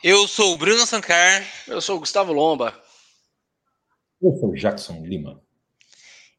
[0.00, 1.44] Eu sou o Bruno Sancar.
[1.66, 2.72] Eu sou o Gustavo Lomba.
[4.22, 5.42] Eu sou o Jackson Lima.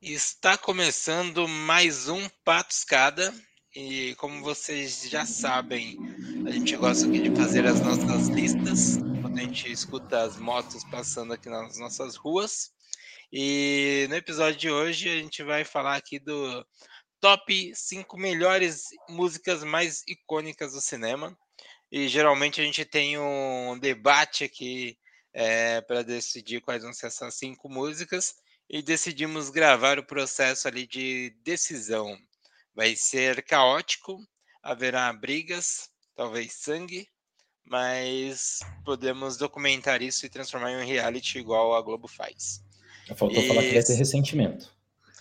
[0.02, 3.34] Está começando mais um Patuscada.
[3.76, 5.98] E como vocês já sabem,
[6.48, 10.86] a gente gosta aqui de fazer as nossas listas quando a gente escuta as motos
[10.86, 12.71] passando aqui nas nossas ruas.
[13.30, 16.66] E no episódio de hoje a gente vai falar aqui do
[17.20, 21.38] top 5 melhores músicas mais icônicas do cinema.
[21.92, 24.98] E geralmente a gente tem um debate aqui
[25.34, 28.36] é, para decidir quais vão ser essas cinco músicas
[28.70, 32.16] e decidimos gravar o processo ali de decisão.
[32.76, 34.20] Vai ser caótico,
[34.62, 37.08] haverá brigas, talvez sangue,
[37.66, 42.63] mas podemos documentar isso e transformar em um reality igual a Globo faz.
[43.16, 43.48] Faltou e...
[43.48, 44.79] falar que vai ter ressentimento.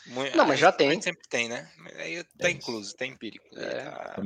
[0.09, 1.01] Muito, não, mas já tem.
[1.03, 1.69] Sempre tem, né?
[1.97, 3.47] Aí tá é incluso, tá empírico.
[3.57, 3.85] É.
[3.85, 4.17] Tá...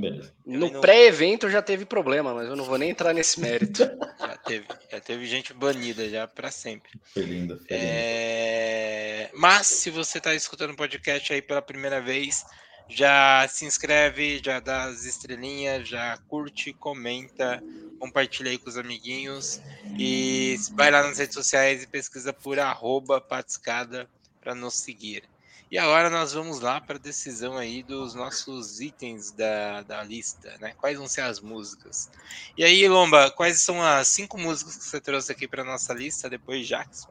[0.46, 0.80] No não...
[0.80, 3.82] pré-evento já teve problema, mas eu não vou nem entrar nesse mérito.
[4.18, 6.92] já teve, já teve gente banida já para sempre.
[7.12, 7.56] Foi lindo.
[7.56, 7.84] Foi lindo.
[7.84, 9.30] É...
[9.34, 12.44] Mas se você tá escutando o podcast aí pela primeira vez,
[12.88, 17.62] já se inscreve, já dá as estrelinhas, já curte, comenta,
[17.98, 19.60] compartilha aí com os amiguinhos
[19.98, 24.08] e vai lá nas redes sociais e pesquisa por arroba patiscada
[24.40, 25.24] para nos seguir.
[25.72, 30.54] E agora nós vamos lá para a decisão aí dos nossos itens da, da lista,
[30.60, 30.74] né?
[30.76, 32.10] Quais vão ser as músicas?
[32.58, 36.28] E aí, Lomba, quais são as cinco músicas que você trouxe aqui para nossa lista
[36.28, 37.08] depois Jackson?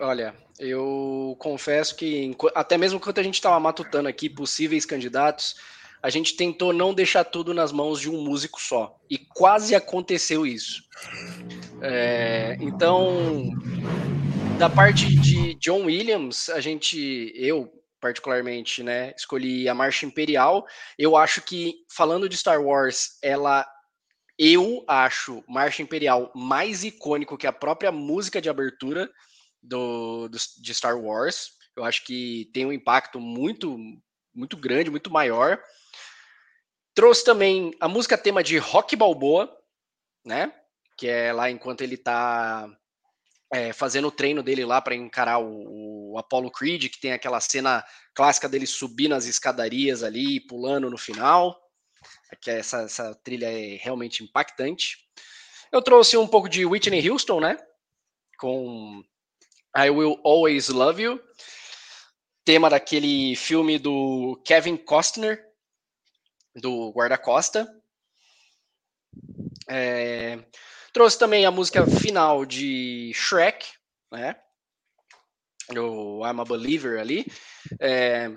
[0.00, 5.56] Olha, eu confesso que até mesmo quando a gente estava matutando aqui possíveis candidatos,
[6.02, 8.98] a gente tentou não deixar tudo nas mãos de um músico só.
[9.10, 10.84] E quase aconteceu isso.
[11.82, 13.50] É, então,
[14.58, 19.12] da parte de John Williams, a gente, eu particularmente, né?
[19.16, 20.66] Escolhi a Marcha Imperial.
[20.98, 23.66] Eu acho que, falando de Star Wars, ela.
[24.38, 29.10] Eu acho Marcha Imperial mais icônico que a própria música de abertura
[29.62, 31.50] do, do, de Star Wars.
[31.76, 33.76] Eu acho que tem um impacto muito,
[34.34, 35.62] muito grande, muito maior.
[36.94, 39.54] Trouxe também a música tema de Rock Balboa,
[40.24, 40.52] né?
[40.96, 42.68] Que é lá enquanto ele tá
[43.52, 47.40] é, fazendo o treino dele lá para encarar o, o, Apollo Creed, que tem aquela
[47.40, 47.84] cena
[48.14, 51.60] clássica dele subir nas escadarias ali, pulando no final.
[52.40, 54.98] Que essa, essa trilha é realmente impactante.
[55.72, 57.56] Eu trouxe um pouco de Whitney Houston, né?
[58.38, 59.02] Com
[59.76, 61.20] I Will Always Love You,
[62.44, 65.44] tema daquele filme do Kevin Costner,
[66.54, 67.68] do Guarda-Costa.
[69.68, 70.38] É,
[70.92, 73.66] Trouxe também a música final de Shrek,
[74.12, 74.36] né?
[75.76, 77.24] O I'm a Believer ali.
[77.80, 78.30] É,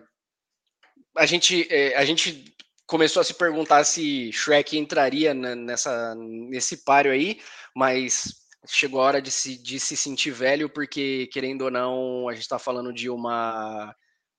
[1.17, 2.53] a, gente, é, a gente
[2.85, 7.41] começou a se perguntar se Shrek entraria nessa, nesse páreo aí,
[7.75, 12.33] mas chegou a hora de se, de se sentir velho, porque, querendo ou não, a
[12.33, 13.95] gente está falando de uma,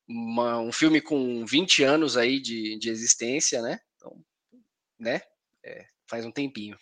[0.09, 3.79] uma, um filme com 20 anos aí de, de existência, né?
[3.97, 4.17] Então,
[4.99, 5.21] né?
[5.65, 6.77] É, faz um tempinho.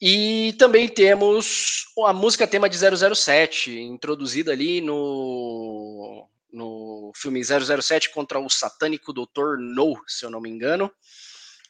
[0.00, 8.40] E também temos a música tema de 007, introduzida ali no, no filme 007 contra
[8.40, 9.58] o satânico Dr.
[9.58, 10.90] No, se eu não me engano,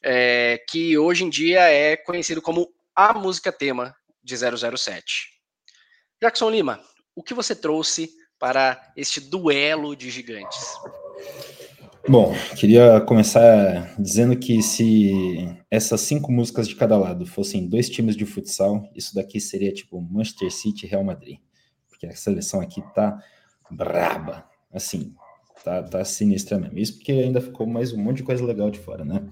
[0.00, 5.40] é, que hoje em dia é conhecido como a música tema de 007.
[6.22, 6.80] Jackson Lima,
[7.16, 10.64] o que você trouxe para este duelo de gigantes?
[12.10, 18.16] Bom, queria começar dizendo que se essas cinco músicas de cada lado fossem dois times
[18.16, 21.38] de futsal, isso daqui seria tipo Manchester City e Real Madrid.
[21.88, 23.16] Porque a seleção aqui tá
[23.70, 24.44] braba.
[24.72, 25.14] Assim,
[25.62, 26.80] tá, tá sinistra mesmo.
[26.80, 29.24] Isso porque ainda ficou mais um monte de coisa legal de fora, né?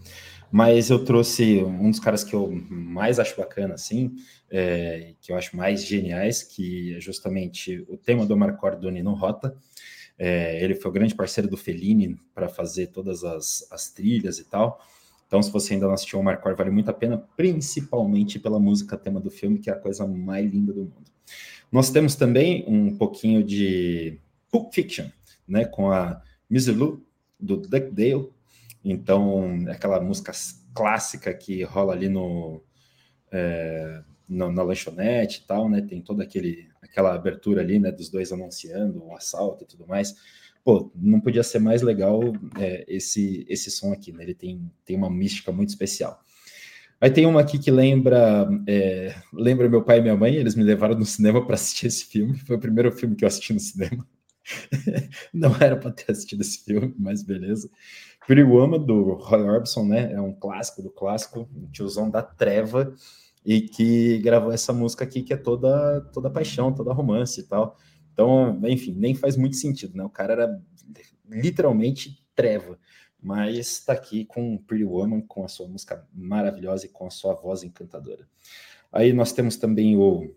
[0.49, 4.15] Mas eu trouxe um dos caras que eu mais acho bacana, assim,
[4.49, 9.15] é, que eu acho mais geniais, que é justamente o tema do Marco Ardoni no
[9.15, 9.53] Rota.
[10.19, 14.45] É, ele foi o grande parceiro do Fellini para fazer todas as, as, trilhas e
[14.45, 14.84] tal.
[15.27, 18.97] Então, se você ainda não assistiu o Marcor, vale muito a pena, principalmente pela música
[18.97, 21.13] tema do filme, que é a coisa mais linda do mundo.
[21.71, 24.19] Nós temos também um pouquinho de
[24.51, 25.07] Pulp Fiction,
[25.47, 27.01] né, com a Miss Lou,
[27.39, 28.31] do Duckdale.
[28.83, 30.33] Então, é aquela música
[30.75, 32.63] clássica que rola ali no,
[33.31, 35.81] é, na, na lanchonete e tal, né?
[35.81, 37.91] Tem toda aquele, aquela abertura ali, né?
[37.91, 40.15] Dos dois anunciando o assalto e tudo mais.
[40.65, 42.21] Pô, não podia ser mais legal
[42.59, 44.25] é, esse, esse som aqui, né?
[44.25, 46.23] Ele tem, tem uma mística muito especial.
[47.01, 50.65] Aí tem uma aqui que lembra é, lembra meu pai e minha mãe, eles me
[50.65, 52.37] levaram no cinema para assistir esse filme.
[52.39, 54.07] Foi o primeiro filme que eu assisti no cinema.
[55.33, 57.71] não era para ter assistido esse filme, mas beleza.
[58.27, 60.13] Pretty Woman, do Roy Orbison, né?
[60.13, 62.93] É um clássico do clássico, um tiozão da treva.
[63.45, 67.77] E que gravou essa música aqui que é toda toda paixão, toda romance e tal.
[68.13, 70.05] Então, enfim, nem faz muito sentido, né?
[70.05, 70.63] O cara era
[71.29, 72.79] literalmente treva,
[73.23, 77.35] mas está aqui com Pretty Woman, com a sua música maravilhosa e com a sua
[77.35, 78.27] voz encantadora.
[78.93, 80.35] Aí nós temos também o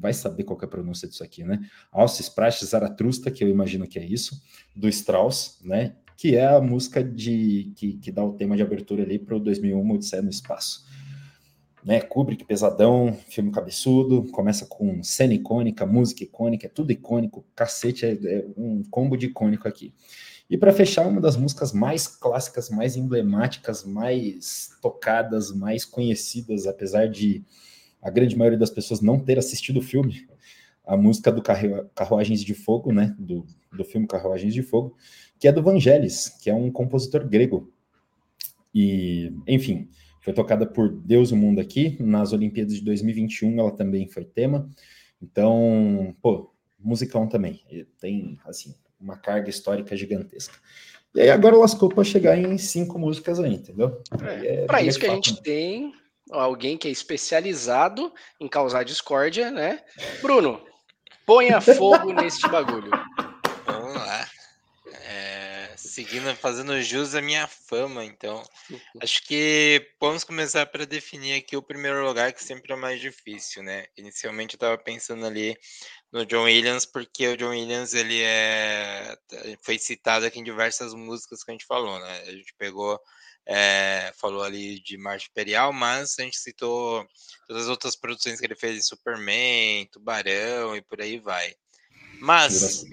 [0.00, 1.60] vai saber qual é a pronúncia disso aqui, né?
[1.90, 4.42] Alces Praxis Zaratrusta, que eu imagino que é isso,
[4.74, 5.96] do Strauss, né?
[6.16, 9.40] Que é a música de que, que dá o tema de abertura ali para o
[9.40, 10.86] 2001 Odisseia no Espaço.
[11.84, 12.00] Né?
[12.00, 18.12] Kubrick, pesadão, filme cabeçudo, começa com cena icônica, música icônica, é tudo icônico, cacete, é,
[18.12, 19.92] é um combo de icônico aqui.
[20.48, 27.08] E para fechar, uma das músicas mais clássicas, mais emblemáticas, mais tocadas, mais conhecidas, apesar
[27.08, 27.42] de
[28.02, 30.28] a grande maioria das pessoas não ter assistido o filme,
[30.84, 31.42] a música do
[31.94, 34.96] Carruagens de Fogo, né, do, do filme Carruagens de Fogo,
[35.38, 37.72] que é do Vangelis, que é um compositor grego.
[38.74, 39.88] E, enfim,
[40.22, 44.70] foi tocada por Deus o Mundo aqui, nas Olimpíadas de 2021 ela também foi tema.
[45.20, 47.60] Então, pô, musicão também.
[48.00, 50.56] Tem, assim, uma carga histórica gigantesca.
[51.14, 54.00] E aí agora lascou para chegar em cinco músicas aí, entendeu?
[54.24, 55.92] É, é para isso que a gente tem
[56.30, 59.80] alguém que é especializado em causar discórdia, né?
[60.22, 60.60] Bruno,
[61.26, 62.90] ponha fogo neste bagulho.
[65.92, 68.42] Seguindo, fazendo jus à minha fama, então.
[68.98, 73.62] Acho que vamos começar para definir aqui o primeiro lugar, que sempre é mais difícil,
[73.62, 73.84] né?
[73.94, 75.54] Inicialmente eu estava pensando ali
[76.10, 79.18] no John Williams, porque o John Williams ele é
[79.60, 82.22] foi citado aqui em diversas músicas que a gente falou, né?
[82.22, 82.98] A gente pegou
[83.44, 87.06] é, falou ali de Marcha Imperial, mas a gente citou
[87.46, 91.54] todas as outras produções que ele fez de Superman, Tubarão e por aí vai.
[92.18, 92.84] Mas,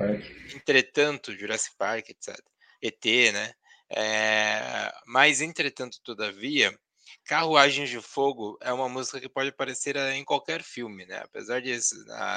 [0.53, 2.37] entretanto, Jurassic Park, etc.
[2.81, 3.53] ET, né?
[3.91, 6.77] É, mas, entretanto, todavia,
[7.25, 11.21] Carruagens de Fogo é uma música que pode aparecer em qualquer filme, né?
[11.23, 11.79] Apesar de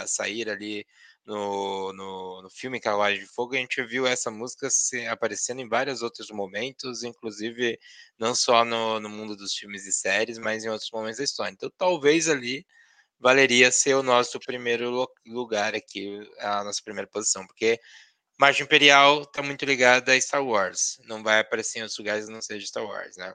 [0.07, 0.87] sair ali
[1.25, 5.69] no, no, no filme Carruagem de Fogo, a gente viu essa música se, aparecendo em
[5.69, 7.79] vários outros momentos, inclusive
[8.19, 11.53] não só no, no mundo dos filmes e séries, mas em outros momentos da história.
[11.53, 12.67] Então, talvez ali
[13.19, 17.79] valeria ser o nosso primeiro lugar aqui, a nossa primeira posição, porque
[18.43, 21.01] Marcha Imperial tá muito ligada a Star Wars.
[21.05, 23.33] Não vai aparecer em outros lugares não seja Star Wars, né?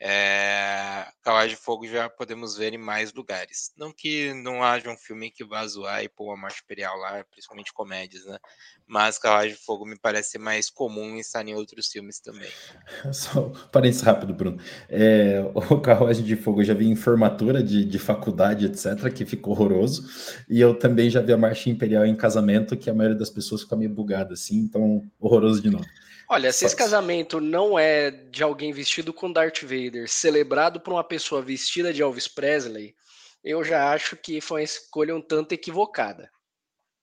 [0.00, 1.06] É...
[1.22, 3.70] Carruagem de Fogo já podemos ver em mais lugares.
[3.76, 7.22] Não que não haja um filme que vá zoar e pôr a Marcha Imperial lá,
[7.30, 8.38] principalmente comédias, né?
[8.86, 12.48] Mas Carruagem de Fogo me parece mais comum estar em outros filmes também.
[13.12, 14.58] Só parênteses rápido, Bruno.
[14.88, 19.26] É, o Carruagem de Fogo eu já vi em formatura de, de faculdade, etc., que
[19.26, 20.08] ficou horroroso.
[20.48, 23.62] E eu também já vi a Marcha Imperial em casamento, que a maioria das pessoas
[23.62, 25.84] fica meio bugada, assim, então horroroso de novo.
[26.32, 31.02] Olha, se esse casamento não é de alguém vestido com Darth Vader, celebrado por uma
[31.02, 32.94] pessoa vestida de Elvis Presley,
[33.42, 36.30] eu já acho que foi uma escolha um tanto equivocada.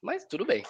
[0.02, 0.64] Mas tudo bem.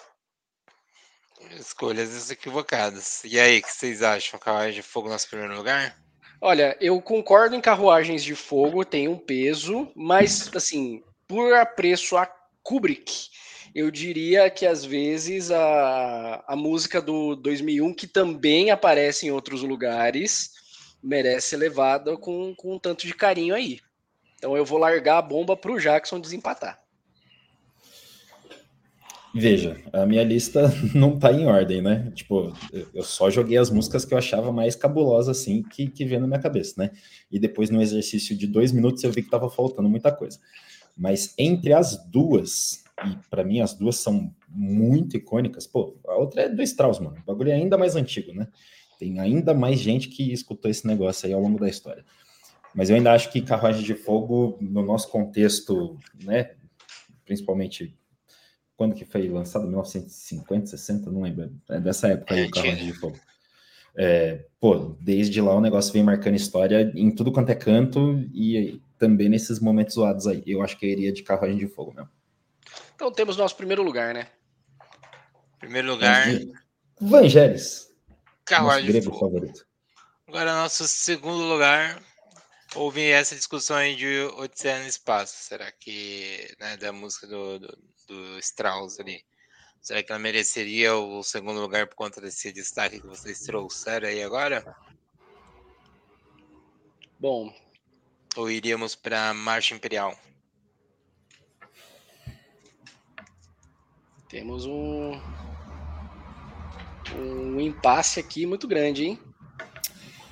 [1.52, 3.22] Escolhas equivocadas.
[3.22, 4.40] E aí, o que vocês acham?
[4.40, 5.96] Carruagem de Fogo nosso primeiro lugar?
[6.40, 12.26] Olha, eu concordo em Carruagens de Fogo, tem um peso, mas, assim, por apreço a
[12.64, 13.28] Kubrick,
[13.78, 19.62] eu diria que às vezes a, a música do 2001, que também aparece em outros
[19.62, 20.50] lugares,
[21.00, 23.78] merece ser levada com, com um tanto de carinho aí.
[24.36, 26.76] Então eu vou largar a bomba para o Jackson desempatar.
[29.32, 32.10] Veja, a minha lista não tá em ordem, né?
[32.16, 32.52] Tipo,
[32.92, 36.40] eu só joguei as músicas que eu achava mais cabulosas, assim, que, que na minha
[36.40, 36.90] cabeça, né?
[37.30, 40.40] E depois, no exercício de dois minutos, eu vi que tava faltando muita coisa.
[40.96, 45.66] Mas entre as duas, e para mim as duas são muito icônicas.
[45.66, 47.16] Pô, a outra é do Strauss, mano.
[47.22, 48.48] O bagulho é ainda mais antigo, né?
[48.98, 52.04] Tem ainda mais gente que escutou esse negócio aí ao longo da história.
[52.74, 56.52] Mas eu ainda acho que Carruagem de Fogo, no nosso contexto, né,
[57.24, 57.96] principalmente
[58.76, 59.66] quando que foi lançado?
[59.66, 61.50] 1950, 60, não lembro.
[61.68, 63.18] É dessa época aí, o Carruagem de Fogo.
[63.96, 68.80] É, pô, desde lá o negócio vem marcando história em tudo quanto é canto e
[68.96, 70.42] também nesses momentos zoados aí.
[70.46, 72.10] Eu acho que eu iria de Carruagem de Fogo mesmo.
[72.98, 74.28] Então temos nosso primeiro lugar, né?
[75.60, 76.26] Primeiro lugar.
[77.00, 77.94] Vangelis.
[78.44, 79.20] Carruagem de Fogo.
[79.20, 79.64] favorito.
[80.26, 82.02] Agora, nosso segundo lugar.
[82.74, 85.36] Houve essa discussão aí de Odisseia no Espaço.
[85.44, 87.78] Será que, né, da música do, do,
[88.08, 89.24] do Strauss ali.
[89.80, 94.24] Será que ela mereceria o segundo lugar por conta desse destaque que vocês trouxeram aí
[94.24, 94.76] agora?
[97.16, 97.54] Bom.
[98.34, 100.18] Ou iríamos para Marcha Imperial?
[104.28, 105.18] Temos um,
[107.16, 109.18] um impasse aqui muito grande, hein?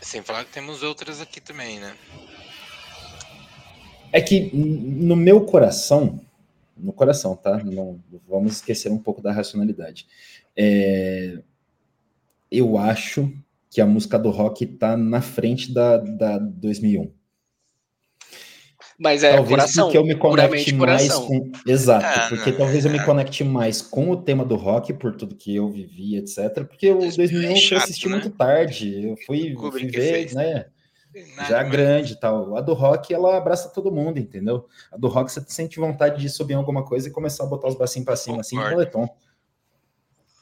[0.02, 1.96] Sem falar que temos outras aqui também, né?
[4.12, 6.20] É que no meu coração,
[6.76, 7.62] no coração, tá?
[7.64, 7.98] Não
[8.28, 10.06] vamos esquecer um pouco da racionalidade.
[10.54, 11.38] É,
[12.50, 13.32] eu acho
[13.70, 17.15] que a música do rock tá na frente da, da 2001.
[18.98, 21.50] Mas é talvez coração, porque eu me conecte mais com.
[21.66, 25.14] Exato, ah, porque não, talvez eu me conecte mais com o tema do rock, por
[25.14, 26.64] tudo que eu vivi, etc.
[26.66, 28.12] Porque o 2001 é chato, eu assisti né?
[28.12, 29.08] muito tarde.
[29.08, 30.66] Eu fui, fui ver, né?
[31.36, 31.70] Nada já mais.
[31.70, 32.56] grande e tal.
[32.56, 34.66] A do rock, ela abraça todo mundo, entendeu?
[34.90, 37.68] A do rock, você sente vontade de subir em alguma coisa e começar a botar
[37.68, 39.08] os bracinhos pra cima, assim, no moletom.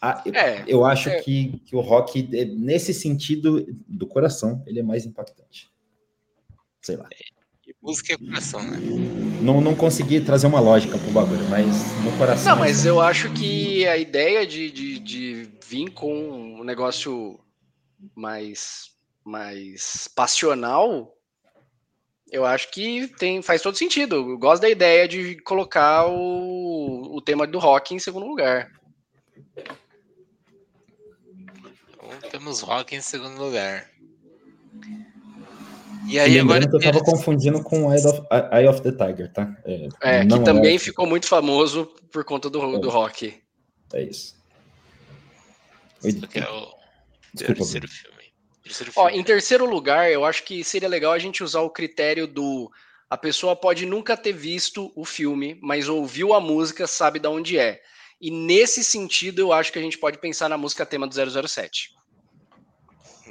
[0.01, 1.21] Ah, eu, é, eu, acho é.
[1.21, 5.73] que, que o rock, é, nesse sentido do coração, ele é mais impactante.
[6.83, 7.09] Sei lá.
[7.85, 8.79] Música é coração, né?
[9.43, 11.67] Não, não consegui trazer uma lógica pro bagulho, mas
[12.03, 12.53] no coração.
[12.53, 16.15] Não, mas eu acho que a ideia de, de, de vir com
[16.61, 17.39] um negócio
[18.15, 18.91] mais,
[19.23, 21.15] mais passional,
[22.33, 24.17] eu acho que tem, faz todo sentido.
[24.17, 28.73] Eu gosto da ideia de colocar o, o tema do rock em segundo lugar.
[31.91, 33.91] Então, temos rock em segundo lugar.
[36.07, 36.65] E aí, agora.
[36.71, 39.57] Eu estava confundindo com Eye of, Eye of the Tiger, tá?
[39.65, 40.79] É, é que também é...
[40.79, 43.35] ficou muito famoso por conta do, do rock.
[43.93, 44.35] É isso.
[46.03, 46.09] É
[46.51, 46.75] o
[47.33, 48.25] Desculpa, terceiro filme.
[48.63, 49.09] Terceiro filme.
[49.09, 52.71] Ó, em terceiro lugar, eu acho que seria legal a gente usar o critério do.
[53.09, 57.59] A pessoa pode nunca ter visto o filme, mas ouviu a música, sabe de onde
[57.59, 57.81] é.
[58.21, 61.15] E nesse sentido, eu acho que a gente pode pensar na música tema do
[61.49, 61.91] 007.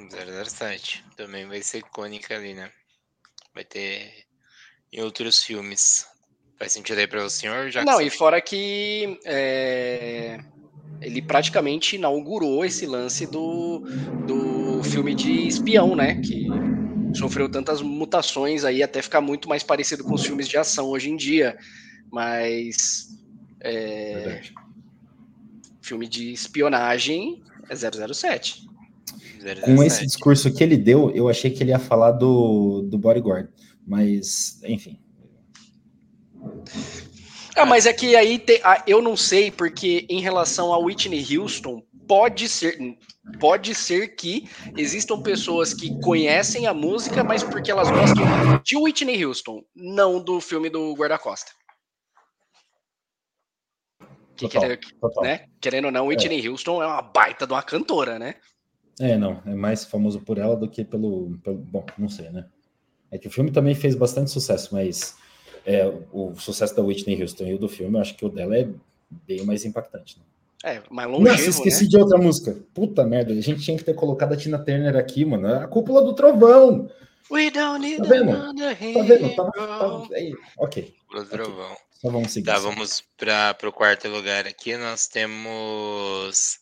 [0.10, 2.72] 007 também vai ser icônica ali, né?
[3.54, 4.26] Vai ter
[4.92, 6.06] em outros filmes.
[6.58, 7.70] Faz sentido aí para o senhor?
[7.70, 10.40] Já Não, e fora que é,
[11.02, 13.80] ele praticamente inaugurou esse lance do,
[14.28, 16.22] do filme de espião, né?
[16.22, 16.48] Que
[17.14, 21.10] sofreu tantas mutações aí até ficar muito mais parecido com os filmes de ação hoje
[21.10, 21.58] em dia.
[22.12, 23.08] Mas.
[23.60, 24.42] É,
[25.82, 28.73] filme de espionagem é 007.
[29.66, 33.50] Com esse discurso que ele deu, eu achei que ele ia falar do, do bodyguard.
[33.86, 35.00] Mas, enfim.
[37.56, 41.38] Ah, mas é que aí te, ah, eu não sei, porque em relação a Whitney
[41.38, 42.78] Houston, pode ser,
[43.40, 48.26] pode ser que existam pessoas que conhecem a música, mas porque elas gostam
[48.64, 51.52] de Whitney Houston, não do filme do Guarda-Costa.
[54.36, 55.24] Que total, querendo, total.
[55.24, 55.46] Né?
[55.62, 56.50] querendo ou não, Whitney é.
[56.50, 58.36] Houston é uma baita de uma cantora, né?
[59.00, 62.46] É, não, é mais famoso por ela do que pelo, pelo, Bom, não sei, né?
[63.12, 65.16] É que o filme também fez bastante sucesso, mas
[65.66, 68.58] é, o sucesso da Whitney Houston e o do filme, eu acho que o dela
[68.58, 68.68] é
[69.28, 70.18] bem mais impactante.
[70.18, 70.26] Né?
[70.64, 71.90] É, mais longevo, Nossa, esqueci né?
[71.90, 72.58] de outra música.
[72.74, 75.48] Puta merda, a gente tinha que ter colocado a Tina Turner aqui, mano.
[75.48, 76.90] A cúpula do trovão.
[77.32, 78.32] We don't need tá vendo?
[78.32, 79.36] Tá vendo?
[79.36, 80.34] Tá, tá, aí.
[80.58, 80.94] Ok.
[81.02, 81.76] Cúpula do trovão.
[81.92, 82.46] Só vamos seguir.
[82.46, 84.76] Tá, vamos para o quarto lugar aqui.
[84.78, 86.60] Nós temos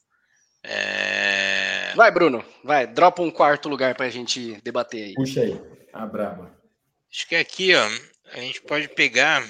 [0.64, 1.81] é...
[1.96, 5.14] Vai, Bruno, vai, dropa um quarto lugar para a gente debater aí.
[5.14, 5.62] Puxa aí,
[5.94, 6.52] a braba.
[7.12, 7.88] Acho que aqui, ó,
[8.34, 9.44] a gente pode pegar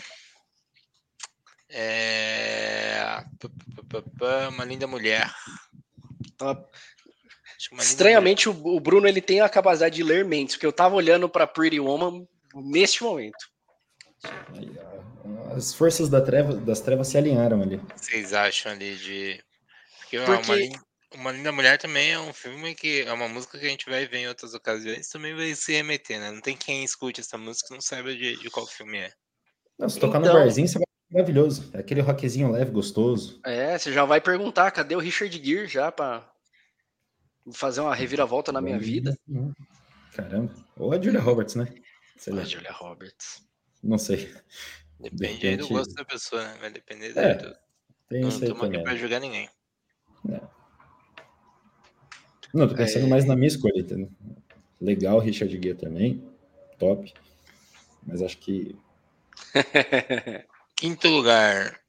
[1.69, 3.23] é...
[4.49, 5.31] uma linda mulher.
[6.39, 6.67] Uma
[7.79, 11.45] Estranhamente, o Bruno ele tem a capacidade de ler mentes, porque eu tava olhando para
[11.45, 13.49] Pretty Woman neste momento.
[15.55, 17.79] As forças da treva, das trevas se alinharam ali.
[17.95, 19.43] Vocês acham ali de.
[19.99, 20.69] Porque, porque...
[20.69, 23.89] Uma, uma Linda Mulher também é um filme que é uma música que a gente
[23.89, 26.31] vai ver em outras ocasiões também vai se remeter, né?
[26.31, 29.11] Não tem quem escute essa música que não saiba de, de qual filme é.
[29.77, 30.33] Não, se tocar então...
[30.33, 31.69] no barzinho, você vai maravilhoso.
[31.73, 33.39] É aquele rockzinho leve, gostoso.
[33.45, 36.31] É, você já vai perguntar, cadê o Richard Gere já para
[37.53, 39.17] fazer uma reviravolta na minha vida?
[40.13, 40.53] Caramba.
[40.77, 41.73] Ou a Julia Roberts, né?
[42.17, 43.43] Sei a Julia Roberts.
[43.83, 44.33] Não sei.
[44.99, 45.67] Depende de repente...
[45.67, 46.57] do gosto da pessoa, né?
[46.59, 47.55] Vai depender é, do...
[48.07, 49.49] Tem não estamos aqui pra julgar ninguém.
[50.29, 50.60] É.
[52.53, 53.09] Não, tô pensando é...
[53.09, 54.09] mais na minha escolha, entendeu?
[54.79, 56.23] Legal, Richard Gere também.
[56.79, 57.13] Top.
[58.05, 58.75] Mas acho que.
[60.75, 61.79] quinto lugar.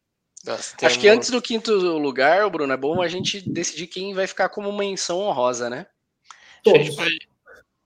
[0.45, 0.75] Temos...
[0.83, 4.49] Acho que antes do quinto lugar, Bruno, é bom a gente decidir quem vai ficar
[4.49, 5.87] como menção honrosa, né?
[6.63, 6.95] Todos.
[6.97, 7.19] Pode...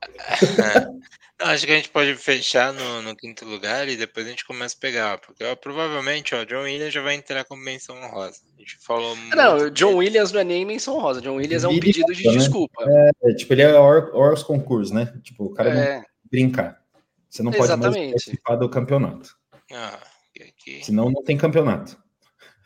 [1.46, 4.44] Não, acho que a gente pode fechar no, no, quinto lugar e depois a gente
[4.44, 8.40] começa a pegar, porque ó, provavelmente o John Williams já vai entrar como menção honrosa.
[8.56, 11.68] A gente falou Não, o John Williams não é nem menção honrosa, John Williams é
[11.68, 12.32] um pedido de né?
[12.32, 12.84] desculpa.
[13.22, 15.16] É, tipo, ele é Ors concurso, né?
[15.22, 15.96] Tipo, o cara é.
[15.98, 16.82] não brincar.
[17.30, 17.98] Você não pode Exatamente.
[17.98, 19.36] mais participar do campeonato.
[19.72, 20.00] Ah,
[20.40, 20.84] aqui.
[20.84, 21.96] Senão não tem campeonato.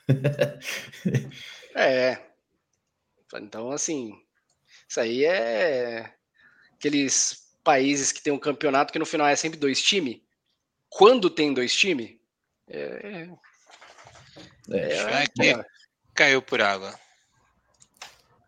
[1.76, 2.18] é.
[3.34, 4.14] Então, assim,
[4.88, 6.10] isso aí é
[6.72, 10.20] aqueles países que tem um campeonato que no final é sempre dois times.
[10.88, 12.16] quando tem dois times,
[12.68, 13.28] é,
[14.70, 15.64] é, é,
[16.14, 16.94] caiu por água.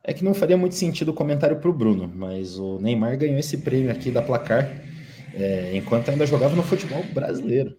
[0.05, 3.39] É que não faria muito sentido o comentário para o Bruno, mas o Neymar ganhou
[3.39, 4.69] esse prêmio aqui da placar
[5.35, 7.79] é, enquanto ainda jogava no futebol brasileiro.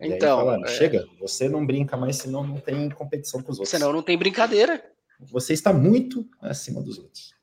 [0.00, 0.68] Então, falaram, é...
[0.68, 3.68] chega, você não brinca mais, senão não tem competição com os outros.
[3.68, 4.82] Senão não tem brincadeira.
[5.20, 7.34] Você está muito acima dos outros.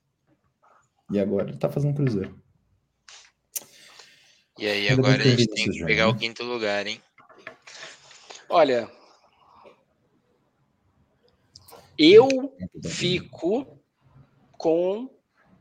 [1.12, 2.36] E agora ele tá fazendo cruzeiro.
[4.58, 7.02] E aí ainda agora a gente tem que pegar o quinto lugar, hein?
[8.50, 8.90] Olha,
[11.98, 13.80] eu fico
[14.52, 15.10] com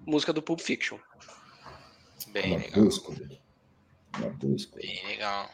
[0.06, 0.98] música do Pulp Fiction.
[2.28, 2.88] Bem legal.
[4.74, 5.50] Bem legal.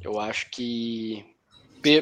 [0.00, 1.24] Eu acho que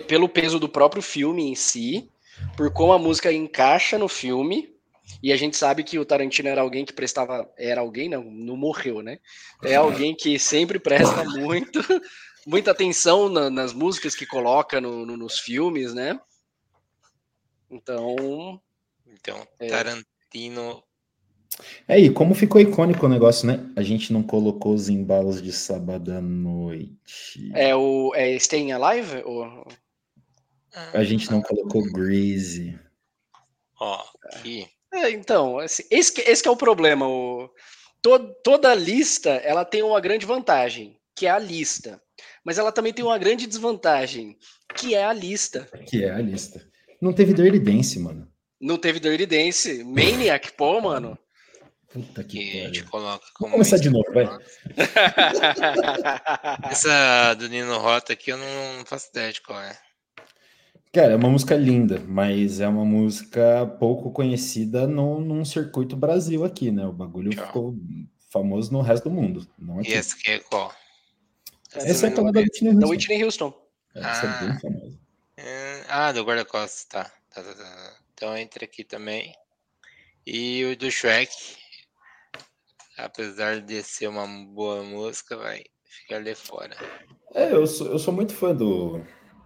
[0.07, 2.11] pelo peso do próprio filme em si,
[2.57, 4.75] por como a música encaixa no filme,
[5.23, 8.57] e a gente sabe que o Tarantino era alguém que prestava, era alguém não, não
[8.57, 9.19] morreu, né?
[9.65, 11.81] É alguém que sempre presta muito,
[12.47, 16.19] muita atenção na, nas músicas que coloca no, no, nos filmes, né?
[17.71, 18.61] Então.
[19.07, 19.69] Então, é.
[19.69, 20.83] Tarantino.
[21.87, 23.71] É, e como ficou icônico o negócio, né?
[23.77, 27.51] A gente não colocou os embalos de sábado à noite.
[27.55, 29.23] É o é Staying Alive?
[29.25, 29.67] Ou...
[30.73, 32.79] A gente não colocou Greasy.
[33.79, 34.69] Ó, aqui.
[34.93, 37.07] É, então, esse, esse, esse é o problema.
[37.09, 37.49] O,
[38.03, 42.01] to, toda lista ela tem uma grande vantagem, que é a lista.
[42.45, 44.37] Mas ela também tem uma grande desvantagem,
[44.75, 45.69] que é a lista.
[45.87, 46.67] Que é a lista.
[47.01, 48.29] Não teve Dirty Dance, mano.
[48.61, 49.85] Não teve Dirty Dance.
[49.85, 51.19] Maniac, pô, mano.
[51.93, 53.51] Puta que, que a gente coloca como.
[53.51, 54.29] Vamos começar de novo, vai.
[56.71, 59.77] Essa do Nino Rota aqui eu não faço ideia de qual é.
[60.93, 66.45] Cara, é uma música linda, mas é uma música pouco conhecida no, num circuito Brasil
[66.45, 66.85] aqui, né?
[66.85, 67.47] O bagulho Tchau.
[67.47, 67.77] ficou
[68.29, 69.47] famoso no resto do mundo.
[69.57, 69.91] Não aqui.
[69.91, 70.75] E essa aqui é qual?
[71.73, 72.81] Essa, essa é aquela da Whitney Houston.
[72.81, 73.55] Da Whitney Houston.
[73.95, 74.45] Essa ah.
[74.45, 74.99] é bem famosa.
[75.37, 77.05] É, ah, do guarda-costas, tá.
[77.33, 77.97] Tá, tá, tá.
[78.13, 79.33] Então entra aqui também.
[80.27, 81.33] E o do Shrek,
[82.99, 86.77] apesar de ser uma boa música, vai ficar ali fora.
[87.33, 89.01] É, eu sou, eu sou muito fã do.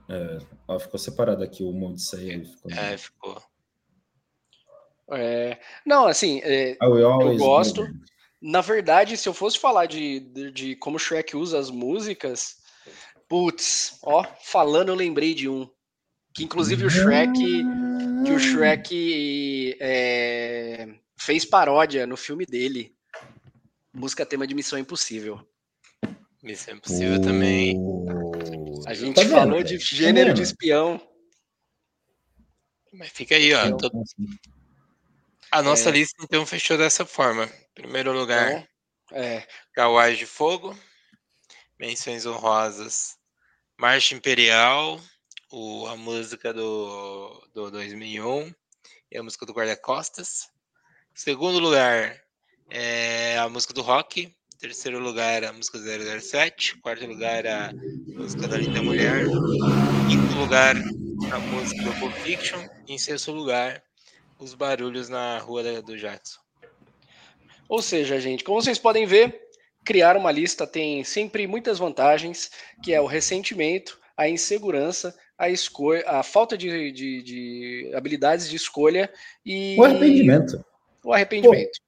[0.08, 0.38] É,
[0.68, 2.70] ó, ficou separado aqui o Monte Ficou...
[2.70, 3.42] É, ficou.
[5.12, 7.86] É, não, assim, é, eu gosto.
[8.40, 12.56] Na verdade, se eu fosse falar de, de, de como o Shrek usa as músicas,
[13.28, 15.68] putz, ó, falando eu lembrei de um.
[16.34, 17.32] Que inclusive o Shrek,
[18.24, 22.94] que o Shrek é, fez paródia no filme dele.
[23.92, 25.40] Música tema de Missão Impossível.
[26.42, 27.22] Missão Impossível oh.
[27.22, 27.76] também.
[28.86, 31.00] A gente tá falou de tá gênero tá de espião.
[32.92, 33.76] Mas fica aí, ó.
[33.76, 33.90] Tô...
[35.50, 35.92] A nossa é.
[35.92, 37.50] lista então fechou dessa forma.
[37.74, 38.68] Primeiro lugar,
[39.12, 39.46] é.
[39.72, 40.78] Kawai de Fogo.
[41.78, 43.16] Menções honrosas.
[43.76, 45.00] Marcha Imperial
[45.54, 48.52] o, a música do, do 2001
[49.10, 50.48] e a música do Guarda-Costas.
[51.14, 52.20] Segundo lugar
[52.68, 54.34] é a música do Rock.
[54.64, 56.78] Terceiro lugar a música 007.
[56.80, 57.70] Quarto lugar a
[58.16, 59.26] música da Linda Mulher.
[60.08, 60.74] Quinto lugar
[61.30, 62.64] a música do Pulp Fiction.
[62.88, 63.82] E em sexto lugar
[64.38, 66.40] os barulhos na rua do Jackson.
[67.68, 69.38] Ou seja, gente, como vocês podem ver,
[69.84, 72.50] criar uma lista tem sempre muitas vantagens,
[72.82, 78.56] que é o ressentimento, a insegurança a escolha, a falta de, de, de, habilidades de
[78.56, 79.12] escolha
[79.44, 80.64] e o arrependimento.
[81.04, 81.78] O arrependimento.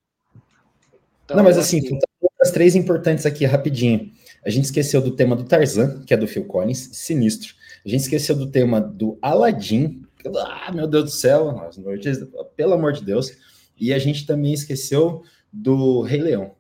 [1.24, 1.98] Então, Não, mas assim, assim
[2.46, 4.12] as três importantes aqui rapidinho.
[4.44, 7.54] A gente esqueceu do tema do Tarzan, que é do Phil Collins, sinistro.
[7.85, 10.02] A gente esqueceu do tema do Aladdin.
[10.37, 12.18] Ah, meu Deus do céu, as noites,
[12.56, 13.32] pelo amor de Deus.
[13.78, 16.54] E a gente também esqueceu do Rei Leão.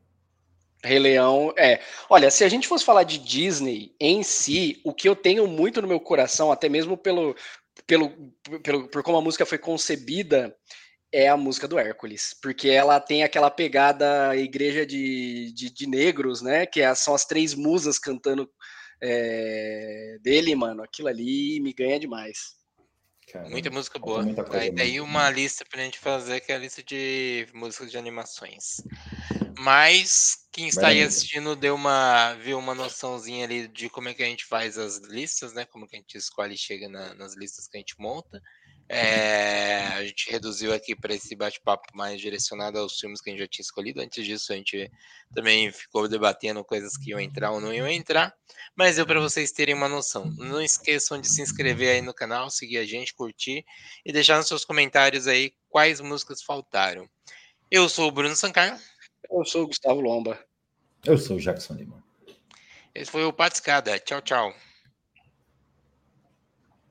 [0.82, 1.80] Rei Leão, é.
[2.10, 5.80] Olha, se a gente fosse falar de Disney em si, o que eu tenho muito
[5.80, 7.34] no meu coração, até mesmo pelo,
[7.86, 8.12] pelo,
[8.62, 10.54] pelo por como a música foi concebida,
[11.12, 16.42] é a música do Hércules, porque ela tem aquela pegada igreja de, de, de negros,
[16.42, 16.66] né?
[16.66, 18.50] Que é, são as três musas cantando
[19.00, 20.82] é, dele, mano.
[20.82, 22.56] Aquilo ali me ganha demais.
[23.32, 24.22] Cara, muita música boa.
[24.22, 27.98] Muita Aí daí uma lista pra gente fazer, que é a lista de músicas de
[27.98, 28.82] animações.
[29.58, 34.22] Mas quem está aí assistindo deu uma, viu uma noçãozinha ali de como é que
[34.22, 35.64] a gente faz as listas, né?
[35.64, 38.40] Como que a gente escolhe e chega na, nas listas que a gente monta.
[38.88, 43.40] É, a gente reduziu aqui para esse bate-papo mais direcionado aos filmes que a gente
[43.40, 44.00] já tinha escolhido.
[44.00, 44.90] Antes disso, a gente
[45.34, 48.32] também ficou debatendo coisas que iam entrar ou não iam entrar.
[48.76, 50.26] Mas deu para vocês terem uma noção.
[50.36, 53.64] Não esqueçam de se inscrever aí no canal, seguir a gente, curtir
[54.04, 57.08] e deixar nos seus comentários aí quais músicas faltaram.
[57.70, 58.80] Eu sou o Bruno Sancar.
[59.28, 60.38] Eu sou o Gustavo Lomba.
[61.04, 62.04] Eu sou o Jackson Lima.
[62.94, 63.98] Esse foi o Patiscada.
[63.98, 64.54] Tchau, tchau.